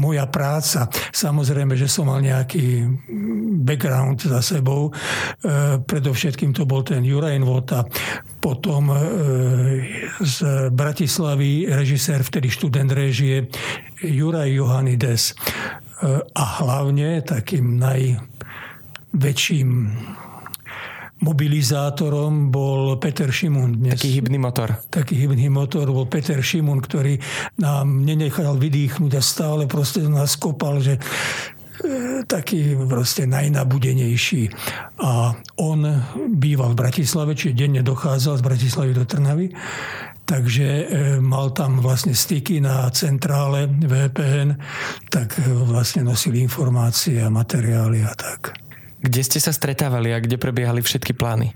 [0.00, 0.88] moja práca.
[1.12, 2.88] Samozrejme, že som mal nejaký
[3.60, 4.88] background za sebou.
[4.88, 4.96] E,
[5.84, 7.84] predovšetkým to bol ten Jurajn Vota,
[8.40, 8.96] potom e,
[10.24, 13.52] z Bratislavy režisér, vtedy študent režie
[14.00, 15.36] Juraj Johanides.
[16.36, 19.68] A hlavne takým najväčším
[21.20, 23.28] mobilizátorom bol Peter.
[23.32, 23.96] Dnes.
[23.96, 24.76] Taký hybný motor.
[24.92, 27.16] Taký hybný motor bol Peter Šimun, ktorý
[27.60, 31.00] nám nenechal vydýchnuť a stále proste nás kopal, že e,
[32.24, 34.52] taký proste najnabudenejší.
[35.00, 35.78] A on
[36.36, 39.46] býval v Bratislave, čiže denne dochádzal z Bratislavy do Trnavy.
[40.26, 40.84] Takže e,
[41.22, 44.58] mal tam vlastne styky na centrále VPN,
[45.06, 48.66] tak e, vlastne nosili informácie a materiály a tak.
[49.00, 51.52] Kde ste sa stretávali a kde prebiehali všetky plány?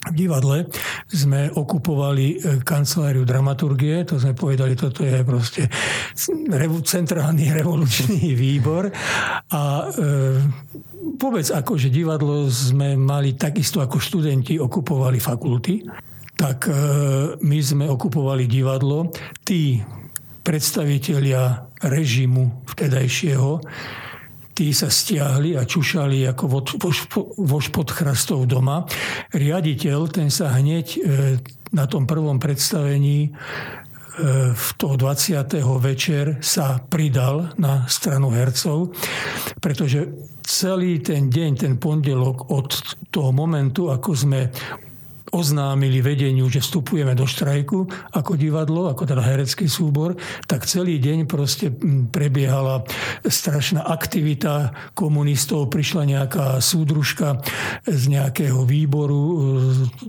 [0.00, 0.64] v divadle
[1.12, 5.68] sme okupovali e, kanceláriu dramaturgie, to sme povedali, toto je proste
[6.88, 8.88] centrálny revolučný výbor
[9.52, 9.86] a e,
[11.20, 15.84] vôbec ako, že divadlo sme mali takisto ako študenti okupovali fakulty,
[16.32, 16.74] tak e,
[17.36, 19.12] my sme okupovali divadlo.
[19.44, 19.84] Tí
[20.40, 23.60] predstavitelia režimu vtedajšieho
[24.54, 26.44] tí sa stiahli a čušali ako
[27.38, 28.84] vož pod chrastov doma.
[29.32, 31.00] Riaditeľ, ten sa hneď e,
[31.72, 33.30] na tom prvom predstavení e,
[34.52, 35.60] v toho 20.
[35.80, 38.92] večer sa pridal na stranu hercov,
[39.62, 40.10] pretože
[40.44, 42.68] celý ten deň, ten pondelok od
[43.14, 44.50] toho momentu, ako sme
[45.30, 50.18] oznámili vedeniu, že vstupujeme do štrajku ako divadlo, ako teda herecký súbor,
[50.50, 51.70] tak celý deň proste
[52.10, 52.82] prebiehala
[53.22, 55.70] strašná aktivita komunistov.
[55.70, 57.42] Prišla nejaká súdružka
[57.86, 59.34] z nejakého výboru e,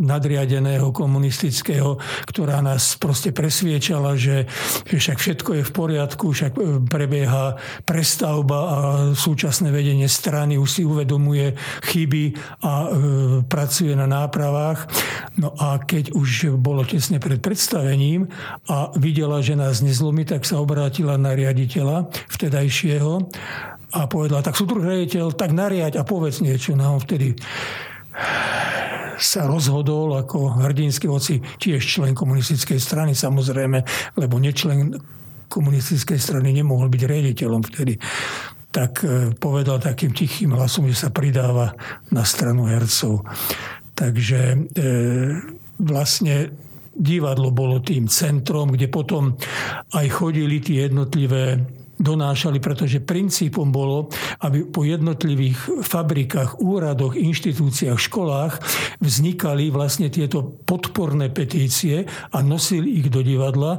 [0.02, 4.50] nadriadeného komunistického, ktorá nás proste presviečala, že,
[4.90, 8.78] však všetko je v poriadku, však e, prebieha prestavba a
[9.14, 11.54] súčasné vedenie strany už si uvedomuje
[11.94, 12.88] chyby a e,
[13.46, 15.11] pracuje na nápravách.
[15.40, 18.28] No a keď už bolo tesne pred predstavením
[18.68, 23.14] a videla, že nás nezlomí, tak sa obrátila na riaditeľa vtedajšieho
[23.92, 26.76] a povedala, tak súdruh riaditeľ, tak nariať a povedz niečo.
[26.76, 27.36] No vtedy
[29.22, 33.86] sa rozhodol ako hrdinský oci, tiež člen komunistickej strany samozrejme,
[34.18, 34.98] lebo nečlen
[35.52, 38.00] komunistickej strany nemohol byť riaditeľom vtedy
[38.72, 41.76] tak e, povedal takým tichým hlasom, že sa pridáva
[42.08, 43.28] na stranu hercov.
[44.02, 44.58] Takže e,
[45.78, 46.50] vlastne
[46.98, 49.38] divadlo bolo tým centrom, kde potom
[49.94, 51.62] aj chodili tie jednotlivé
[52.02, 54.10] donášali, pretože princípom bolo,
[54.42, 58.58] aby po jednotlivých fabrikách, úradoch, inštitúciách, školách
[58.98, 63.78] vznikali vlastne tieto podporné petície a nosili ich do divadla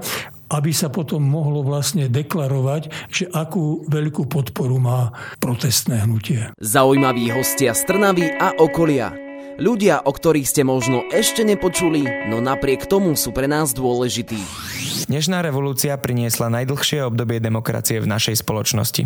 [0.53, 5.09] aby sa potom mohlo vlastne deklarovať, že akú veľkú podporu má
[5.41, 6.53] protestné hnutie.
[6.61, 9.32] Zaujímaví hostia z Trnavy a okolia.
[9.61, 14.41] Ľudia, o ktorých ste možno ešte nepočuli, no napriek tomu sú pre nás dôležití.
[15.13, 19.05] Dnešná revolúcia priniesla najdlhšie obdobie demokracie v našej spoločnosti.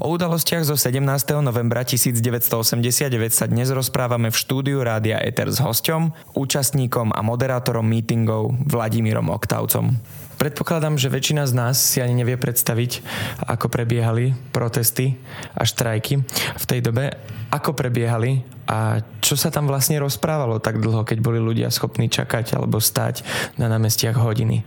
[0.00, 1.04] O udalostiach zo 17.
[1.44, 8.56] novembra 1989 sa dnes rozprávame v štúdiu Rádia Eter s hosťom, účastníkom a moderátorom mítingov
[8.64, 10.00] Vladimírom Oktavcom.
[10.34, 13.00] Predpokladám, že väčšina z nás si ani nevie predstaviť,
[13.46, 15.16] ako prebiehali protesty
[15.54, 16.20] a štrajky
[16.58, 17.14] v tej dobe,
[17.54, 22.56] ako prebiehali a čo sa tam vlastne rozprávalo tak dlho, keď boli ľudia schopní čakať
[22.56, 23.22] alebo stať
[23.60, 24.64] na námestiach hodiny.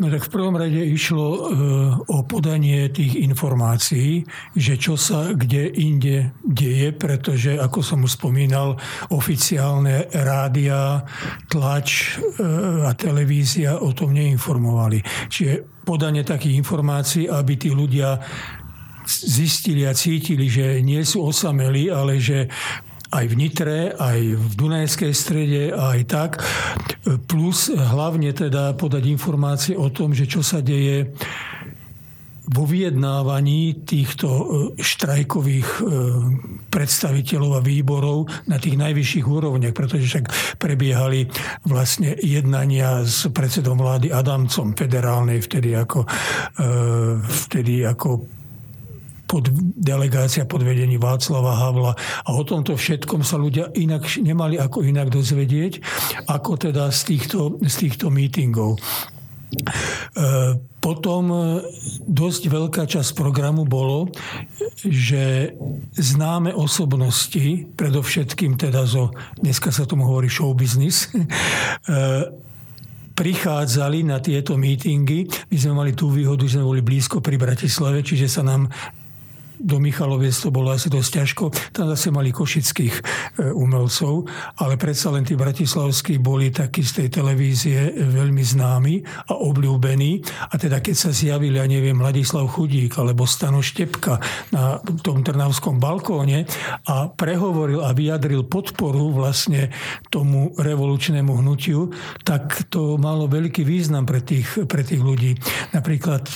[0.00, 1.40] No tak v prvom rade išlo e,
[2.08, 4.24] o podanie tých informácií,
[4.56, 8.80] že čo sa kde inde deje, pretože, ako som už spomínal,
[9.12, 11.04] oficiálne rádia,
[11.52, 12.24] tlač e,
[12.88, 15.28] a televízia o tom neinformovali.
[15.28, 18.16] Čiže podanie takých informácií, aby tí ľudia
[19.04, 22.48] zistili a cítili, že nie sú osamelí, ale že
[23.12, 26.30] aj v Nitre, aj v Dunajskej strede, aj tak.
[27.28, 31.12] Plus hlavne teda podať informácie o tom, že čo sa deje
[32.42, 34.44] vo vyjednávaní týchto e,
[34.82, 35.82] štrajkových e,
[36.68, 40.26] predstaviteľov a výborov na tých najvyšších úrovniach, pretože však
[40.58, 41.30] prebiehali
[41.70, 46.08] vlastne jednania s predsedom vlády Adamcom federálnej vtedy ako, e,
[47.22, 48.41] vtedy ako
[49.32, 49.48] pod,
[49.80, 51.96] delegácia pod vedením Václava Havla.
[52.28, 55.80] A o tomto všetkom sa ľudia inak nemali ako inak dozvedieť,
[56.28, 58.76] ako teda z týchto, z týchto mítingov.
[58.76, 58.80] E,
[60.80, 61.40] potom e,
[62.04, 64.12] dosť veľká časť programu bolo,
[64.84, 65.56] že
[65.96, 71.24] známe osobnosti, predovšetkým teda zo, dneska sa tomu hovorí show business, e,
[73.12, 75.28] prichádzali na tieto mítingy.
[75.52, 78.72] My sme mali tú výhodu, že sme boli blízko pri Bratislave, čiže sa nám
[79.62, 81.44] do Michaloviec to bolo asi dosť ťažko.
[81.70, 83.02] Tam zase mali košických e,
[83.54, 84.26] umelcov,
[84.58, 88.94] ale predsa len tí bratislavskí boli takí z tej televízie veľmi známi
[89.30, 90.20] a obľúbení.
[90.50, 94.18] A teda keď sa zjavili, ja neviem, Ladislav Chudík alebo Stano Štepka
[94.50, 96.44] na tom Trnavskom balkóne
[96.90, 99.70] a prehovoril a vyjadril podporu vlastne
[100.10, 101.94] tomu revolučnému hnutiu,
[102.26, 105.38] tak to malo veľký význam pre tých, pre tých ľudí.
[105.70, 106.26] Napríklad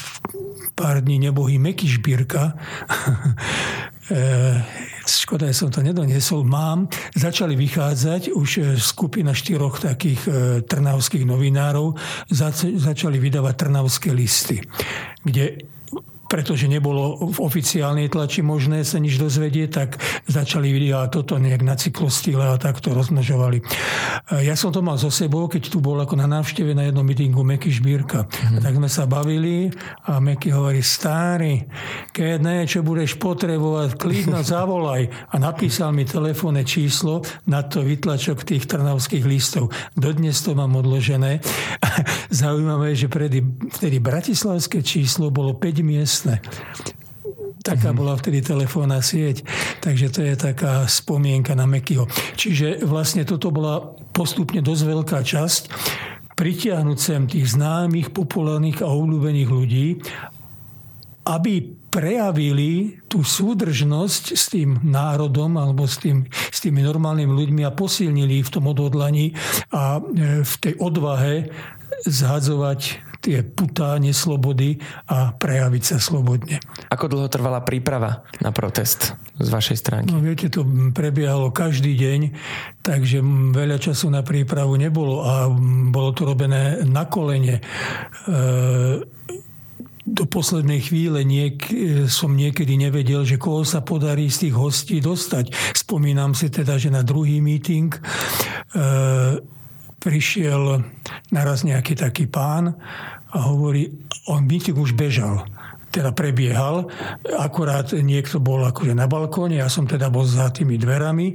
[0.76, 2.52] pár dní nebohý Meky Šbírka,
[4.12, 4.60] eh,
[5.08, 11.24] škoda, že som to nedoniesol, mám, začali vychádzať už eh, skupina štyroch takých eh, trnavských
[11.24, 11.96] novinárov,
[12.76, 14.60] začali vydávať trnavské listy,
[15.24, 15.75] kde
[16.26, 21.78] pretože nebolo v oficiálnej tlači možné sa nič dozvedieť, tak začali vydávať toto nejak na
[21.78, 23.62] cyklostyle a takto rozmnožovali.
[24.42, 27.46] Ja som to mal so sebou, keď tu bol ako na návšteve na jednom meetingu
[27.46, 28.26] Meky Šbírka.
[28.26, 28.62] Mm-hmm.
[28.62, 29.70] Tak sme sa bavili
[30.10, 31.62] a Meky hovorí, stáry,
[32.10, 35.06] keď niečo budeš potrebovať, klidno zavolaj.
[35.30, 39.70] A napísal mi telefónne číslo na to vytlačok tých trnavských listov.
[39.94, 41.38] Dodnes to mám odložené.
[42.34, 43.46] Zaujímavé, že predy,
[43.78, 46.40] vtedy bratislavské číslo bolo 5 miest jasné.
[47.60, 47.98] Taká mm-hmm.
[48.00, 49.44] bola vtedy telefónna sieť.
[49.84, 52.08] Takže to je taká spomienka na Mekyho.
[52.40, 53.84] Čiže vlastne toto bola
[54.16, 55.62] postupne dosť veľká časť
[56.36, 59.88] pritiahnuť sem tých známych, populárnych a obľúbených ľudí,
[61.26, 67.72] aby prejavili tú súdržnosť s tým národom alebo s, tým, s tými normálnymi ľuďmi a
[67.72, 69.32] posilnili v tom odhodlaní
[69.72, 71.48] a e, v tej odvahe
[72.04, 74.78] zhadzovať tie putá neslobody
[75.10, 76.62] a prejaviť sa slobodne.
[76.94, 80.06] Ako dlho trvala príprava na protest z vašej strany?
[80.06, 80.62] No viete, to
[80.94, 82.20] prebiehalo každý deň,
[82.86, 83.18] takže
[83.50, 85.50] veľa času na prípravu nebolo a
[85.90, 87.58] bolo to robené na kolene.
[87.58, 87.62] E,
[90.06, 91.66] do poslednej chvíle niek-
[92.06, 95.50] som niekedy nevedel, že koho sa podarí z tých hostí dostať.
[95.74, 98.00] Spomínam si teda, že na druhý meeting e,
[99.98, 100.86] prišiel
[101.34, 102.78] naraz nejaký taký pán
[103.36, 103.92] a hovorí,
[104.32, 105.44] on meeting už bežal
[105.96, 106.92] teda prebiehal.
[107.40, 111.32] Akurát niekto bol akože na balkóne, ja som teda bol za tými dverami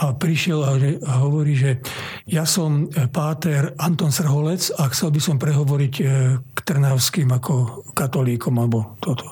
[0.00, 0.72] a prišiel a,
[1.04, 1.84] a hovorí, že
[2.24, 6.04] ja som e, páter Anton Srholec a chcel by som prehovoriť e,
[6.40, 9.28] k Trnavským ako katolíkom alebo toto.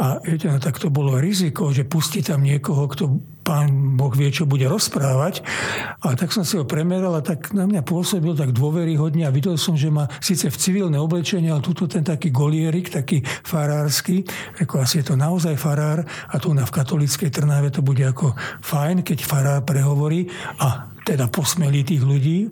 [0.00, 4.32] A viete, no tak to bolo riziko, že pustí tam niekoho, kto pán Boh vie,
[4.32, 5.44] čo bude rozprávať.
[6.00, 9.60] A tak som si ho premeral a tak na mňa pôsobil tak dôveryhodne a videl
[9.60, 14.24] som, že má síce v civilné oblečenie, ale tuto ten taký golierik, taký farársky,
[14.56, 18.32] ako asi je to naozaj farár a tu na v katolíckej Trnave to bude ako
[18.64, 20.32] fajn, keď farár prehovorí
[20.64, 22.48] a teda posmelí tých ľudí.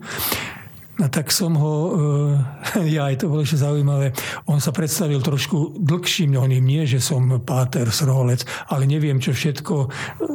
[0.99, 4.11] No tak som ho, e, ja aj to bolo ešte zaujímavé,
[4.51, 9.75] on sa predstavil trošku dlhším oným, nie že som páter srolec, ale neviem čo všetko,
[9.79, 9.89] e,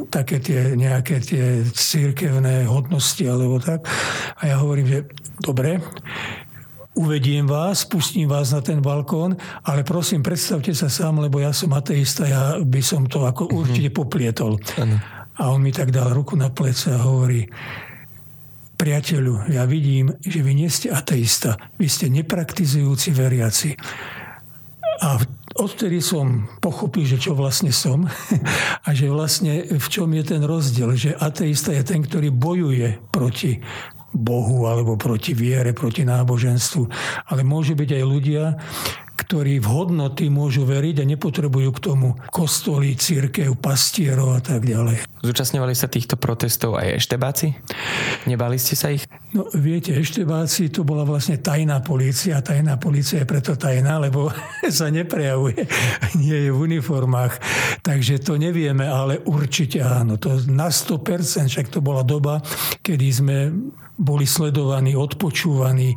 [0.08, 3.84] také tie nejaké tie církevné hodnosti alebo tak.
[4.40, 4.98] A ja hovorím, že
[5.44, 5.84] dobre,
[6.96, 11.74] uvediem vás, pustím vás na ten balkón, ale prosím, predstavte sa sám, lebo ja som
[11.74, 13.60] ateista, ja by som to ako mm-hmm.
[13.60, 14.56] určite poplietol.
[14.80, 14.96] Ano.
[15.34, 17.42] A on mi tak dal ruku na plece a hovorí,
[18.84, 23.72] priateľu, ja vidím, že vy nie ste ateista, vy ste nepraktizujúci veriaci.
[25.00, 25.16] A
[25.56, 28.04] odtedy som pochopil, že čo vlastne som
[28.86, 33.64] a že vlastne v čom je ten rozdiel, že ateista je ten, ktorý bojuje proti
[34.14, 36.82] Bohu alebo proti viere, proti náboženstvu.
[37.34, 38.44] Ale môžu byť aj ľudia,
[39.14, 45.06] ktorí v hodnoty môžu veriť a nepotrebujú k tomu kostoly, církev, pastierov a tak ďalej.
[45.22, 47.54] Zúčastňovali sa týchto protestov aj eštebáci?
[48.26, 49.06] Nebali ste sa ich?
[49.32, 52.42] No viete, eštebáci to bola vlastne tajná policia.
[52.42, 54.34] Tajná policia je preto tajná, lebo
[54.68, 55.62] sa neprejavuje.
[56.22, 57.38] Nie je v uniformách.
[57.86, 60.18] Takže to nevieme, ale určite áno.
[60.18, 62.42] To na 100%, však to bola doba,
[62.82, 63.36] kedy sme
[63.94, 65.94] boli sledovaní, odpočúvaní,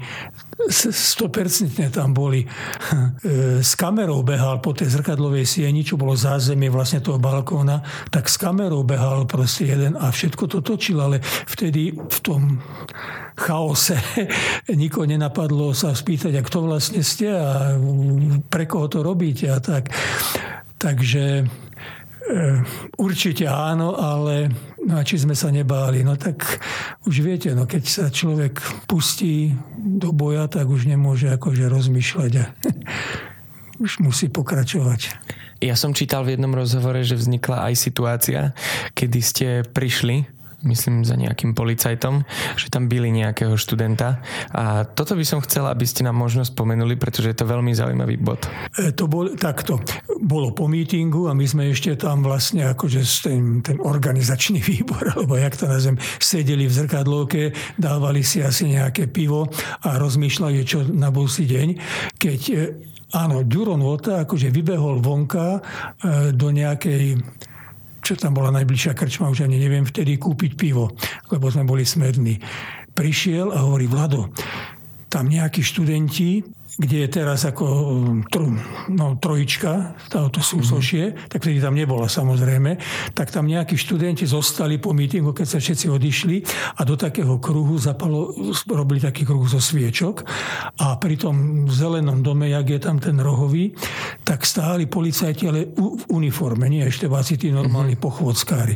[0.70, 2.46] 100% tam boli.
[3.18, 7.82] E, s kamerou behal po tej zrkadlovej sieni, čo bolo zázemie vlastne toho balkóna,
[8.14, 12.62] tak s kamerou behal proste jeden a všetko to točil, ale vtedy v tom
[13.38, 13.98] chaose
[14.82, 17.78] nikoho nenapadlo sa spýtať, a kto vlastne ste a
[18.48, 19.90] pre koho to robíte a tak.
[20.78, 21.50] Takže
[23.00, 24.52] určite áno, ale
[24.84, 26.04] no a či sme sa nebáli?
[26.04, 26.60] No tak
[27.08, 32.46] už viete, no keď sa človek pustí do boja, tak už nemôže akože rozmýšľať a
[33.84, 35.16] už musí pokračovať.
[35.58, 38.54] Ja som čítal v jednom rozhovore, že vznikla aj situácia,
[38.94, 42.26] kedy ste prišli myslím za nejakým policajtom,
[42.58, 44.26] že tam byli nejakého študenta.
[44.50, 48.18] A toto by som chcela, aby ste nám možno spomenuli, pretože je to veľmi zaujímavý
[48.18, 48.50] bod.
[48.74, 49.78] E, to bol takto.
[50.18, 55.38] Bolo po mítingu a my sme ešte tam vlastne akože ten, ten organizačný výbor, alebo
[55.38, 57.42] jak to nazvem, sedeli v zrkadlovke,
[57.78, 59.46] dávali si asi nejaké pivo
[59.86, 61.68] a rozmýšľali, čo na budúci deň.
[62.18, 62.56] Keď e,
[63.14, 65.60] áno, Ďuro Nota akože vybehol vonka e,
[66.34, 67.22] do nejakej
[68.08, 70.96] čo tam bola najbližšia krčma, už ani neviem vtedy kúpiť pivo,
[71.28, 72.40] lebo sme boli smední.
[72.96, 74.32] Prišiel a hovorí, Vlado,
[75.12, 76.40] tam nejakí študenti
[76.78, 77.66] kde je teraz ako
[78.30, 78.54] tro,
[78.94, 81.30] no, trojička, to súsošie, mm-hmm.
[81.34, 82.78] tak vtedy tam nebola samozrejme,
[83.18, 86.36] tak tam nejakí študenti zostali po mítingu, keď sa všetci odišli
[86.78, 88.30] a do takého kruhu zapalo,
[88.70, 90.22] robili taký kruh zo sviečok
[90.78, 93.74] a pri tom zelenom dome, jak je tam ten rohový,
[94.22, 98.06] tak stáli policajti, ale v uniforme, nie ešte váci tí normálni mm-hmm.
[98.06, 98.76] pochôdzkári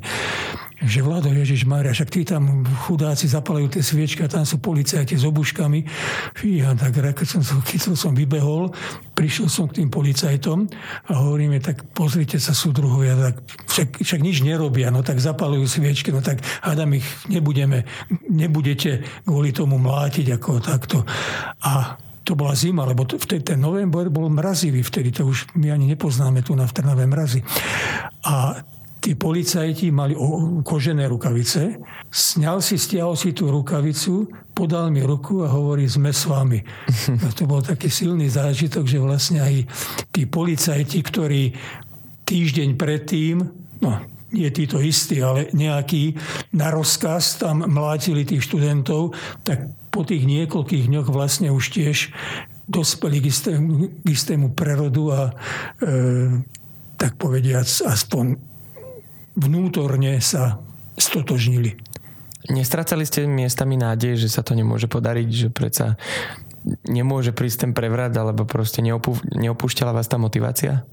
[0.82, 5.14] že Vlado Ježiš Mária, však tí tam chudáci zapalajú tie sviečky a tam sú policajti
[5.14, 5.86] s obuškami.
[6.34, 8.74] Fíha, tak keď som, keď som vybehol,
[9.14, 10.66] prišiel som k tým policajtom
[11.06, 13.36] a hovoríme, tak pozrite sa súdruhovia, tak
[13.70, 17.86] však, však nič nerobia, no tak zapalujú sviečky, no tak hádam ich nebudeme,
[18.26, 21.06] nebudete kvôli tomu mlátiť ako takto.
[21.62, 25.90] A to bola zima, lebo vtedy ten november bol mrazivý, vtedy to už my ani
[25.90, 27.42] nepoznáme tu na v Trnave mrazy.
[28.26, 28.62] A
[29.02, 30.14] tí policajti mali
[30.62, 31.82] kožené rukavice,
[32.14, 36.62] sňal si, stiahol si tú rukavicu, podal mi ruku a hovorí, sme s vami.
[37.26, 39.66] A to bol taký silný zážitok, že vlastne aj
[40.14, 41.58] tí policajti, ktorí
[42.30, 43.42] týždeň predtým,
[43.82, 43.92] no
[44.32, 46.16] nie títo istí, ale nejaký
[46.56, 49.12] na rozkaz tam mlátili tých študentov,
[49.44, 52.16] tak po tých niekoľkých dňoch vlastne už tiež
[52.72, 55.32] dospeli k istému, k istému prerodu a e,
[56.96, 58.51] tak povediac aspoň
[59.36, 60.60] vnútorne sa
[61.00, 61.78] stotožnili.
[62.50, 65.96] Nestracali ste miestami nádej, že sa to nemôže podariť, že predsa
[66.86, 70.86] nemôže prísť ten prevrat, alebo proste neopú, neopúšťala vás tá motivácia?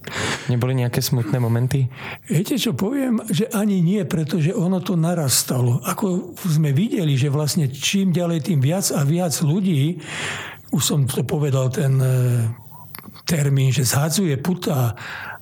[0.48, 1.92] Neboli nejaké smutné momenty?
[2.24, 3.20] Viete, čo poviem?
[3.28, 5.84] Že ani nie, pretože ono to narastalo.
[5.84, 10.00] Ako sme videli, že vlastne čím ďalej, tým viac a viac ľudí,
[10.72, 12.08] už som to povedal ten e,
[13.24, 14.96] termín, že zhadzuje puta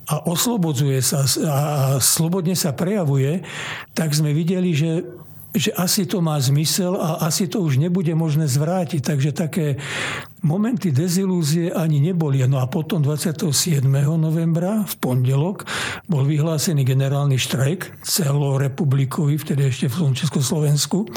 [0.07, 1.59] a oslobodzuje sa a
[1.99, 3.43] slobodne sa prejavuje,
[3.91, 5.03] tak sme videli, že
[5.57, 9.01] že asi to má zmysel a asi to už nebude možné zvrátiť.
[9.01, 9.81] Takže také
[10.45, 12.45] momenty dezilúzie ani neboli.
[12.45, 13.81] No a potom 27.
[14.21, 15.65] novembra v pondelok
[16.05, 21.09] bol vyhlásený generálny štrajk celorepublikový, vtedy ešte v Československu.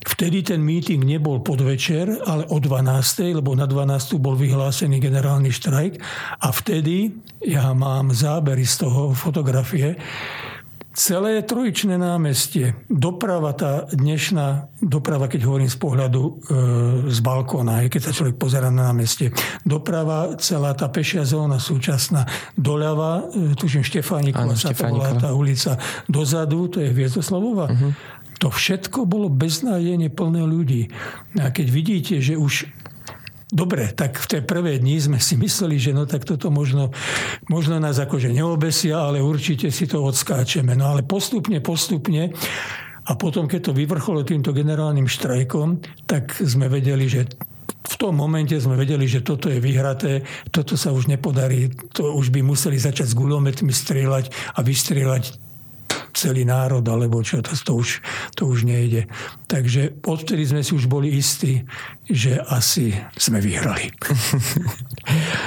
[0.00, 3.36] Vtedy ten meeting nebol podvečer, ale o 12.
[3.36, 4.16] lebo na 12.
[4.16, 6.00] bol vyhlásený generálny štrajk
[6.40, 7.12] a vtedy,
[7.44, 10.00] ja mám zábery z toho fotografie,
[10.90, 16.32] celé trojičné námestie, doprava, tá dnešná doprava, keď hovorím z pohľadu e,
[17.08, 19.30] z balkóna, keď sa človek pozera na námestie,
[19.62, 22.26] doprava, celá tá pešia zóna súčasná,
[22.58, 25.78] doľava, e, tuším Štefánikova sa to volá tá ulica,
[26.10, 27.90] dozadu, to je Hviezdoslavova, uh-huh.
[28.40, 30.88] To všetko bolo beznádejne plné ľudí.
[31.36, 32.68] A keď vidíte, že už
[33.50, 36.94] Dobre, tak v tie prvé dni sme si mysleli, že no tak toto možno,
[37.50, 40.78] možno nás akože neobesia, ale určite si to odskáčeme.
[40.78, 42.30] No ale postupne, postupne
[43.10, 47.26] a potom, keď to vyvrcholo týmto generálnym štrajkom, tak sme vedeli, že
[47.90, 50.22] v tom momente sme vedeli, že toto je vyhraté,
[50.54, 55.49] toto sa už nepodarí, to už by museli začať s gulometmi strieľať a vystrieľať
[56.12, 57.88] celý národ, alebo čo, to, to, už,
[58.34, 59.06] to už nejde.
[59.46, 61.62] Takže odtedy sme si už boli istí,
[62.06, 63.90] že asi sme vyhrali.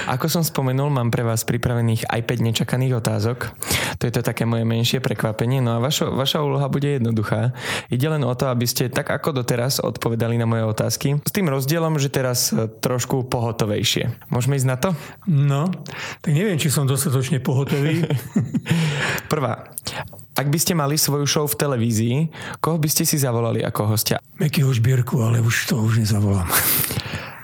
[0.09, 3.53] Ako som spomenul, mám pre vás pripravených aj 5 nečakaných otázok.
[4.01, 5.61] To je to také moje menšie prekvapenie.
[5.61, 7.53] No a vaša, vaša úloha bude jednoduchá.
[7.87, 11.21] Ide len o to, aby ste tak ako doteraz odpovedali na moje otázky.
[11.23, 14.27] S tým rozdielom, že teraz e, trošku pohotovejšie.
[14.33, 14.89] Môžeme ísť na to?
[15.29, 15.69] No,
[16.19, 18.03] tak neviem, či som dostatočne pohotový.
[19.33, 19.71] Prvá.
[20.33, 22.15] Ak by ste mali svoju show v televízii,
[22.57, 24.17] koho by ste si zavolali ako hostia?
[24.41, 26.49] Mekyho Žbírku, ale už to už nezavolám.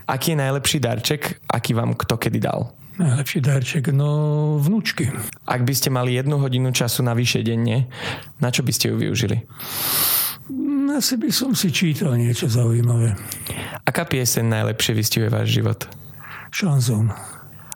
[0.09, 2.73] Aký je najlepší darček, aký vám kto kedy dal?
[2.97, 5.13] Najlepší darček, no vnúčky.
[5.45, 7.85] Ak by ste mali jednu hodinu času navyše denne,
[8.41, 9.45] na čo by ste ju využili?
[10.89, 13.13] Asi by som si čítal niečo zaujímavé.
[13.85, 15.85] Aká pieseň najlepšie vystihuje váš život?
[16.49, 17.13] Šanzón.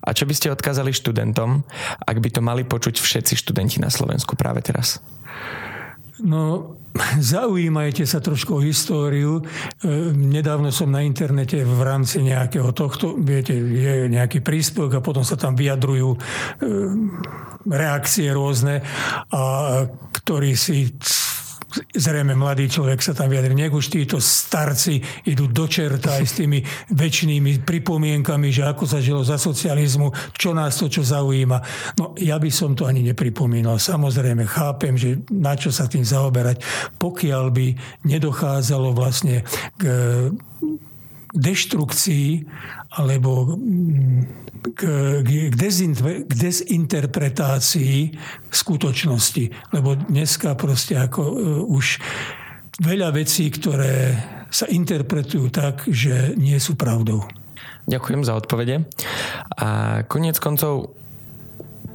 [0.04, 1.64] A čo by ste odkázali študentom,
[2.04, 5.00] ak by to mali počuť všetci študenti na Slovensku práve teraz?
[6.22, 6.78] No,
[7.34, 9.42] zaujímajte sa trošku o históriu.
[9.42, 9.44] E,
[10.14, 15.34] nedávno som na internete v rámci nejakého tohto, viete, je nejaký príspevok a potom sa
[15.34, 16.18] tam vyjadrujú e,
[17.66, 18.86] reakcie rôzne,
[19.34, 19.42] a
[20.22, 20.94] ktorí si
[21.94, 23.58] zrejme mladý človek sa tam vyjadri.
[23.58, 26.60] Nech už títo starci idú do čerta aj s tými
[26.94, 31.58] väčšnými pripomienkami, že ako sa žilo za socializmu, čo nás to čo zaujíma.
[31.98, 33.82] No ja by som to ani nepripomínal.
[33.82, 36.62] Samozrejme chápem, že na čo sa tým zaoberať,
[37.02, 37.68] pokiaľ by
[38.06, 39.42] nedochádzalo vlastne
[39.78, 39.84] k
[41.34, 42.46] deštrukcii
[42.94, 43.58] alebo
[44.78, 44.82] k,
[45.26, 47.98] k, dezinter, k dezinterpretácii
[48.54, 49.74] skutočnosti.
[49.74, 51.36] Lebo dneska proste ako uh,
[51.66, 51.98] už
[52.82, 54.18] veľa vecí, ktoré
[54.54, 57.26] sa interpretujú tak, že nie sú pravdou.
[57.90, 58.86] Ďakujem za odpovede.
[59.60, 60.96] A koniec koncov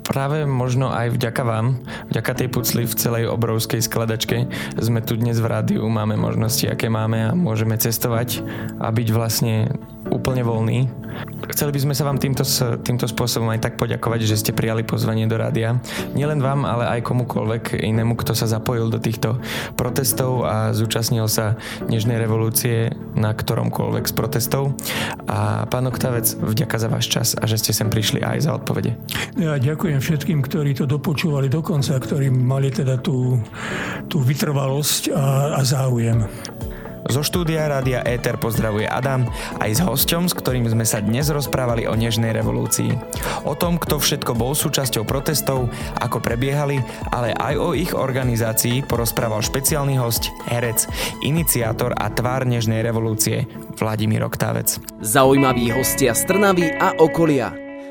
[0.09, 4.49] práve možno aj vďaka vám, vďaka tej pucli v celej obrovskej skladačke
[4.81, 8.41] sme tu dnes v rádiu, máme možnosti, aké máme a môžeme cestovať
[8.81, 9.69] a byť vlastne
[10.09, 10.89] úplne voľný.
[11.53, 12.47] Chceli by sme sa vám týmto,
[12.81, 15.77] týmto spôsobom aj tak poďakovať, že ste prijali pozvanie do rádia.
[16.17, 19.37] Nielen vám, ale aj komukoľvek inému, kto sa zapojil do týchto
[19.75, 24.73] protestov a zúčastnil sa dnešnej revolúcie na ktoromkoľvek z protestov.
[25.27, 28.95] A pán Oktavec, vďaka za váš čas a že ste sem prišli aj za odpovede.
[29.37, 33.39] Ja ďakujem všetkým, ktorí to dopočúvali do konca, ktorí mali teda tú,
[34.07, 36.25] tú vytrvalosť a, a záujem.
[37.09, 39.25] Zo štúdia Rádia Éter pozdravuje Adam
[39.65, 42.93] aj s hosťom, s ktorým sme sa dnes rozprávali o Nežnej revolúcii.
[43.49, 45.73] O tom, kto všetko bol súčasťou protestov,
[46.05, 50.85] ako prebiehali, ale aj o ich organizácii porozprával špeciálny host, herec,
[51.25, 53.49] iniciátor a tvár Nežnej revolúcie
[53.81, 54.77] Vladimír Oktávec.
[55.01, 57.68] Zaujímaví hostia z Trnavy a okolia.